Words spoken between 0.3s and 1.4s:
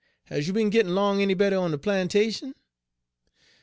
Has you be'n gittin' 'long any